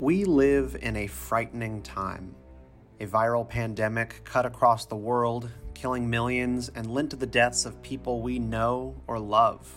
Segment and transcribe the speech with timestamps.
[0.00, 2.34] We live in a frightening time.
[2.98, 7.82] A viral pandemic cut across the world, killing millions and led to the deaths of
[7.82, 9.72] people we know or love.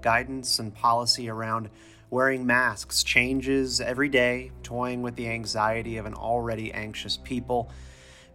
[0.00, 1.68] Guidance and policy around
[2.08, 7.70] wearing masks changes every day, toying with the anxiety of an already anxious people,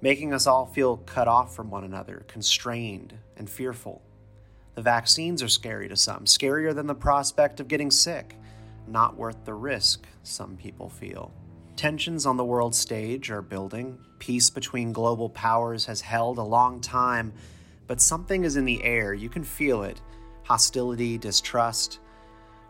[0.01, 4.01] making us all feel cut off from one another, constrained and fearful.
[4.75, 8.35] The vaccines are scary to some, scarier than the prospect of getting sick
[8.87, 11.33] not worth the risk, some people feel.
[11.75, 13.97] Tensions on the world stage are building.
[14.19, 17.33] Peace between global powers has held a long time,
[17.87, 19.13] but something is in the air.
[19.13, 20.01] You can feel it
[20.43, 21.99] hostility, distrust.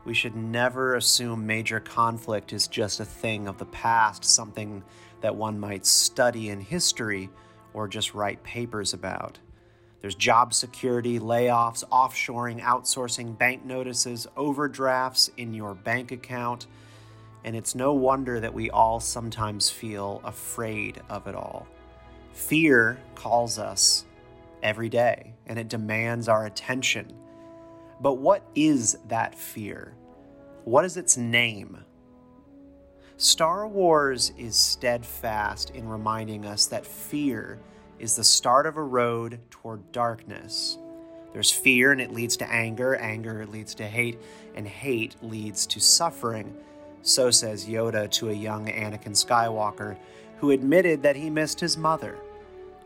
[0.06, 4.82] We should never assume major conflict is just a thing of the past, something
[5.22, 7.30] that one might study in history
[7.74, 9.40] or just write papers about.
[10.06, 16.68] There's job security, layoffs, offshoring, outsourcing, bank notices, overdrafts in your bank account.
[17.44, 21.66] And it's no wonder that we all sometimes feel afraid of it all.
[22.34, 24.06] Fear calls us
[24.62, 27.12] every day and it demands our attention.
[28.00, 29.96] But what is that fear?
[30.66, 31.84] What is its name?
[33.18, 37.58] Star Wars is steadfast in reminding us that fear
[38.00, 40.78] is the start of a road toward darkness.
[41.34, 44.20] There's fear and it leads to anger, anger leads to hate,
[44.56, 46.56] and hate leads to suffering.
[47.02, 49.98] So says Yoda to a young Anakin Skywalker
[50.38, 52.18] who admitted that he missed his mother.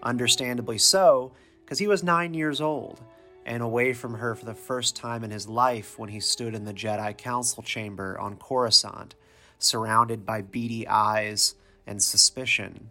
[0.02, 1.32] Understandably so,
[1.64, 3.02] because he was nine years old
[3.46, 6.66] and away from her for the first time in his life when he stood in
[6.66, 9.16] the Jedi Council chamber on Coruscant,
[9.58, 12.90] surrounded by beady eyes and suspicion.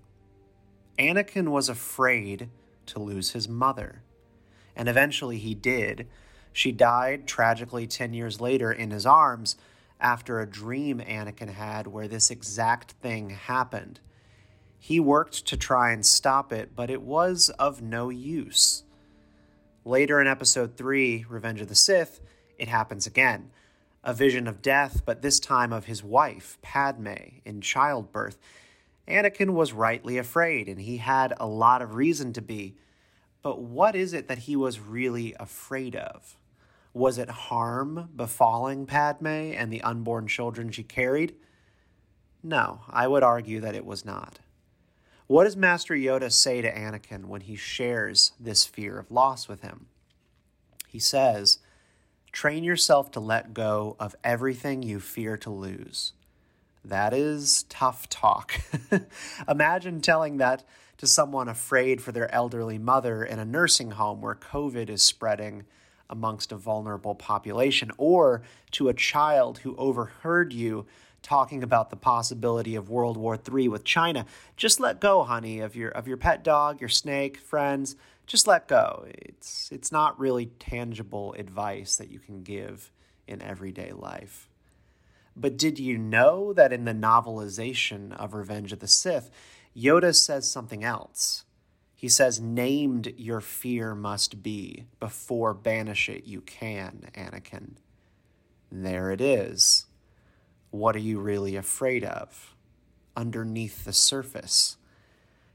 [0.98, 2.48] Anakin was afraid
[2.86, 4.02] to lose his mother.
[4.74, 6.08] And eventually he did.
[6.52, 9.56] She died tragically 10 years later in his arms
[10.00, 14.00] after a dream Anakin had where this exact thing happened.
[14.78, 18.84] He worked to try and stop it, but it was of no use.
[19.84, 22.20] Later in episode 3, Revenge of the Sith,
[22.58, 23.50] it happens again.
[24.04, 28.38] A vision of death, but this time of his wife, Padme, in childbirth.
[29.08, 32.76] Anakin was rightly afraid, and he had a lot of reason to be.
[33.42, 36.36] But what is it that he was really afraid of?
[36.92, 41.34] Was it harm befalling Padme and the unborn children she carried?
[42.42, 44.40] No, I would argue that it was not.
[45.26, 49.60] What does Master Yoda say to Anakin when he shares this fear of loss with
[49.60, 49.86] him?
[50.86, 51.58] He says,
[52.32, 56.12] Train yourself to let go of everything you fear to lose.
[56.84, 58.60] That is tough talk.
[59.48, 60.64] Imagine telling that
[60.98, 65.64] to someone afraid for their elderly mother in a nursing home where COVID is spreading
[66.10, 70.86] amongst a vulnerable population, or to a child who overheard you
[71.22, 74.24] talking about the possibility of World War III with China.
[74.56, 77.96] Just let go, honey, of your of your pet dog, your snake, friends.
[78.26, 79.06] Just let go.
[79.08, 82.90] It's it's not really tangible advice that you can give
[83.26, 84.47] in everyday life.
[85.40, 89.30] But did you know that in the novelization of Revenge of the Sith,
[89.76, 91.44] Yoda says something else?
[91.94, 97.76] He says, Named your fear must be, before banish it you can, Anakin.
[98.70, 99.86] There it is.
[100.70, 102.54] What are you really afraid of?
[103.16, 104.76] Underneath the surface.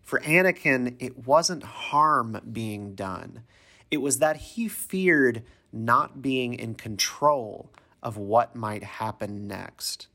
[0.02, 3.44] For Anakin, it wasn't harm being done,
[3.92, 7.70] it was that he feared not being in control
[8.04, 10.08] of what might happen next.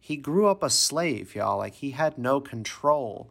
[0.00, 1.58] He grew up a slave, y'all.
[1.58, 3.30] Like he had no control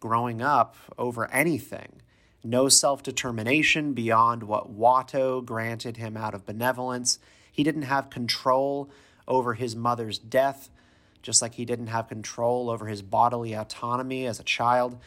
[0.00, 2.00] growing up over anything.
[2.42, 7.18] No self determination beyond what Watto granted him out of benevolence.
[7.52, 8.90] He didn't have control
[9.26, 10.70] over his mother's death,
[11.22, 14.98] just like he didn't have control over his bodily autonomy as a child.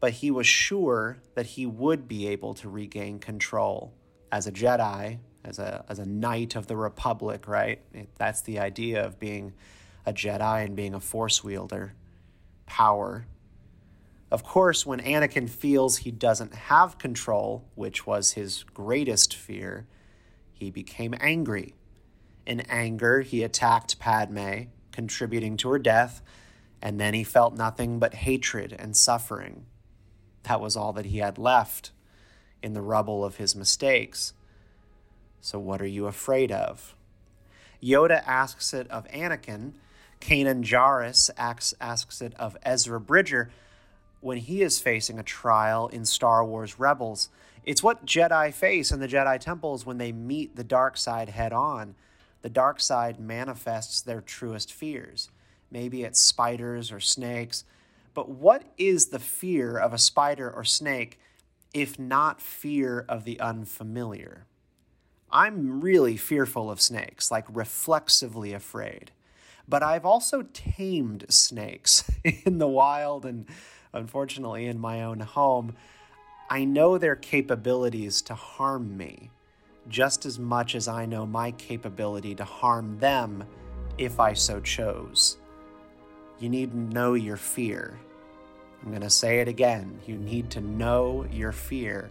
[0.00, 3.94] But he was sure that he would be able to regain control
[4.32, 7.80] as a Jedi as a as a knight of the Republic, right?
[7.92, 9.54] It, that's the idea of being
[10.04, 11.94] a Jedi and being a Force wielder,
[12.66, 13.26] power.
[14.30, 19.86] Of course, when Anakin feels he doesn't have control, which was his greatest fear,
[20.52, 21.74] he became angry.
[22.44, 26.22] In anger, he attacked Padme, contributing to her death,
[26.82, 29.66] and then he felt nothing but hatred and suffering.
[30.44, 31.92] That was all that he had left
[32.62, 34.32] in the rubble of his mistakes.
[35.46, 36.96] So, what are you afraid of?
[37.80, 39.74] Yoda asks it of Anakin.
[40.20, 43.52] Kanan Jarrus asks, asks it of Ezra Bridger
[44.20, 47.28] when he is facing a trial in Star Wars Rebels.
[47.62, 51.52] It's what Jedi face in the Jedi temples when they meet the dark side head
[51.52, 51.94] on.
[52.42, 55.30] The dark side manifests their truest fears.
[55.70, 57.62] Maybe it's spiders or snakes.
[58.14, 61.20] But what is the fear of a spider or snake
[61.72, 64.46] if not fear of the unfamiliar?
[65.36, 69.10] I'm really fearful of snakes, like reflexively afraid.
[69.68, 73.44] But I've also tamed snakes in the wild and
[73.92, 75.76] unfortunately in my own home.
[76.48, 79.30] I know their capabilities to harm me
[79.90, 83.44] just as much as I know my capability to harm them
[83.98, 85.36] if I so chose.
[86.38, 87.98] You need to know your fear.
[88.82, 90.00] I'm going to say it again.
[90.06, 92.10] You need to know your fear,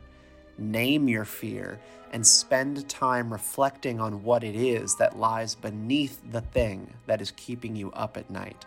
[0.58, 1.80] name your fear,
[2.12, 7.32] and spend time reflecting on what it is that lies beneath the thing that is
[7.32, 8.66] keeping you up at night.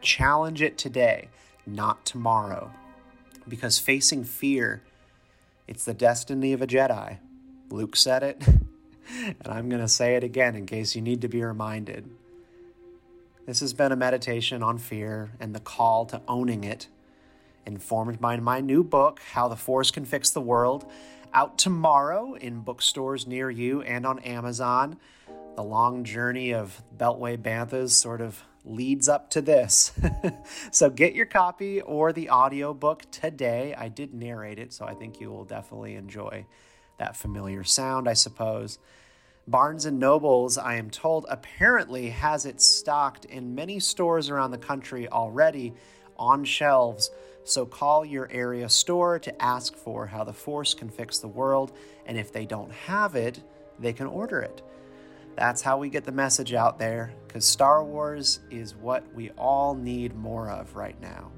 [0.00, 1.28] Challenge it today,
[1.66, 2.70] not tomorrow.
[3.48, 4.82] Because facing fear,
[5.66, 7.18] it's the destiny of a Jedi.
[7.70, 11.28] Luke said it, and I'm going to say it again in case you need to
[11.28, 12.10] be reminded.
[13.46, 16.88] This has been a meditation on fear and the call to owning it,
[17.66, 20.90] informed by my new book, How the Force Can Fix the World,
[21.32, 24.98] out tomorrow in bookstores near you and on Amazon.
[25.56, 29.92] The long journey of Beltway Banthas sort of leads up to this.
[30.70, 33.74] so get your copy or the audio book today.
[33.76, 36.46] I did narrate it, so I think you will definitely enjoy
[36.98, 38.78] that familiar sound, I suppose.
[39.46, 44.58] Barnes and Nobles, I am told, apparently has it stocked in many stores around the
[44.58, 45.74] country already
[46.18, 47.10] on shelves.
[47.44, 51.72] So call your area store to ask for how the Force can fix the world,
[52.06, 53.40] and if they don't have it,
[53.78, 54.62] they can order it.
[55.36, 59.74] That's how we get the message out there, because Star Wars is what we all
[59.74, 61.30] need more of right now.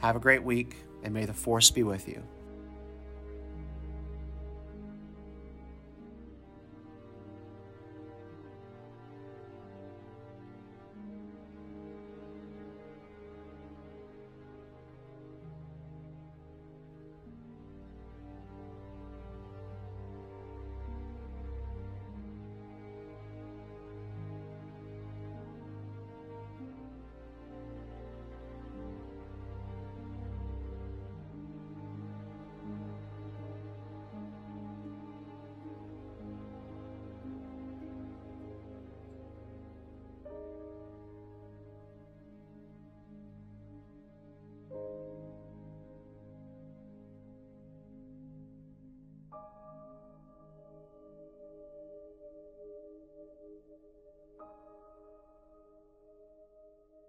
[0.00, 2.22] Have a great week, and may the Force be with you.